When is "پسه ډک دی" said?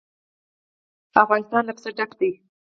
1.75-2.31